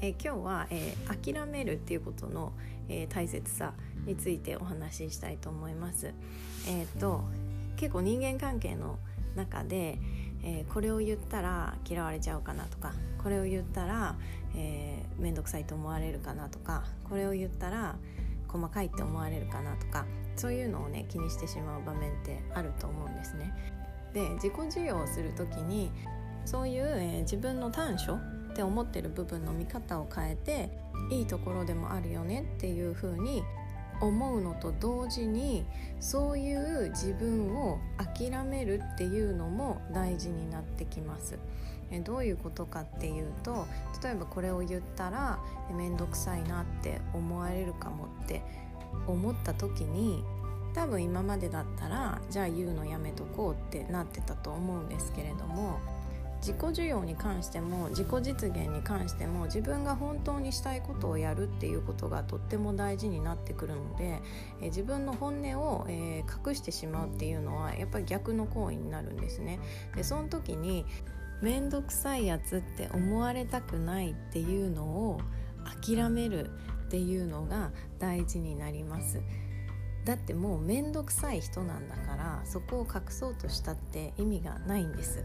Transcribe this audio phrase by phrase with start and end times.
[0.00, 2.52] えー、今日は、えー、諦めるっていうことの、
[2.88, 3.74] えー、大切さ
[4.06, 6.12] についてお話ししたいと思います。
[6.68, 7.24] えっ、と
[7.76, 8.98] 結構人間関係の
[9.34, 9.98] 中で、
[10.44, 12.92] えこれを言ったら嫌われちゃうかなとか
[13.22, 14.14] これを言ったら
[14.56, 17.96] えー、面倒くさいと思われるかなとかこれを言ったら
[18.48, 20.06] 細かいって思われるかなとか
[20.36, 23.52] そういうのをね気にしてしまう場面ってあると思うんですね。
[24.12, 25.90] で自己授与をする時に
[26.44, 28.18] そういう、えー、自分の短所っ
[28.54, 30.70] て思ってる部分の見方を変えて
[31.10, 33.42] いいところでもあるよねっていう風に
[34.00, 35.64] 思うのと同時に
[36.00, 41.38] そういう自分を諦めるっていうのも大事になってきます。
[41.90, 43.66] えどういうことかっていうと
[44.02, 45.38] 例えばこれを言ったら
[45.72, 48.42] 面倒くさいなって思われるかもって
[49.06, 50.24] 思った時に
[50.74, 55.73] 多分今までだったらじゃあ言うのやめとこうってなってたと思うんですけれども
[56.44, 64.20] 自己需要に関しても自己実現に関しても自分が本当にしたいことをやるっていうことがとっても大事になってくるので、
[64.60, 69.58] え自分の本音を、えー、隠してしまうっていうのはやっぱり逆の行為になるんですね。
[69.96, 70.84] でその時に
[71.40, 75.20] 面倒くさいやつって思われたくないっていうのを
[75.82, 76.50] 諦める
[76.84, 79.22] っていうのが大事になります
[80.04, 85.24] だってもう面倒くさい人なんだからそこを隠そうとしたって意味がないんです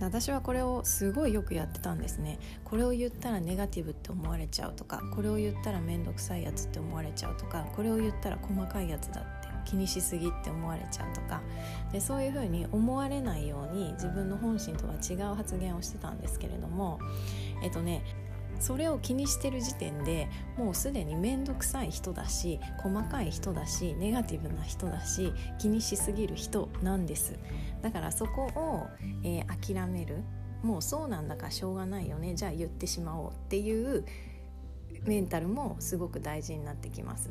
[0.00, 2.38] 私はこれをすごいよくやってたんですね。
[2.64, 11.42] これを言ったらネガティブって思われちゃうとかこれを言ったら面倒くさいやつって思われちゃうとかこれを言ったら細かいやつだって気にしすぎって思われちゃうとか。
[11.92, 17.00] でそういうふうに思われないように自分の本心とは違う発言をしてたんですけれども
[17.62, 18.02] えっとね
[18.60, 27.38] それを気にしてる時点でもうすでに面倒くさい人だし細かい人だしネガティブな人だし気にしすぎる人なんです。
[27.82, 28.86] だからそこを、
[29.24, 30.22] えー、諦める。
[30.62, 32.34] もうそうなんだからしょうがないよね。
[32.34, 34.04] じゃあ言ってしまおうっていう
[35.06, 37.30] メンタルもすごく大事になってきます。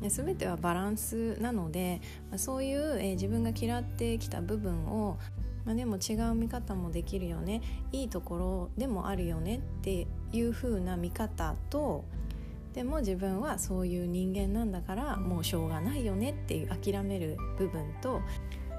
[0.00, 2.00] 全てはバランスなので
[2.36, 5.18] そういう、えー、自分が嫌ってきた部分を、
[5.64, 7.62] まあ、でも違う見方もできるよね。
[7.92, 12.04] いいところでもあるよねっていう風な見方と
[12.74, 18.20] でも自分はそういう人間なんだからもうしょうがないよねっていう諦める部分と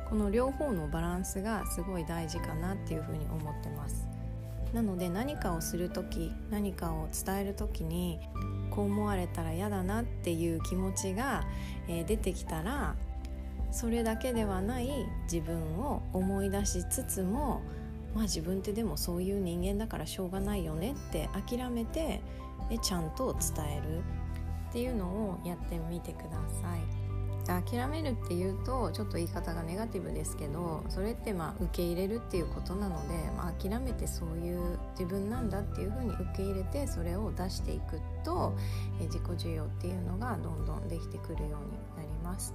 [0.09, 4.07] この両方のバランスがすごい大事かなっていうふうに思ってます。
[4.73, 8.19] なので何かをする時何かを伝える時に
[8.69, 11.45] こう思われたら嫌だなっていう気持ちが、
[11.87, 12.95] え、出てきたら
[13.71, 14.89] それだけではない
[15.31, 17.61] 自分を思い出しつつも
[18.15, 22.21] まあ自分ってでもそういう人間だからしょうがないよねって諦めて
[22.69, 23.99] でちゃんと伝える
[24.69, 26.31] っていうのをやってみてくだ
[26.61, 27.05] さい。
[27.45, 38.55] 諦めるっていうとちょっと言い方がネガティブですけどそれってまあ受け入れるっていうことなので、まあ、諦めてそういう自分なんだっていうふうに受け入れてそれを出していくと、
[38.99, 42.53] え自己需要っていうのがどんどんできてくるようになります。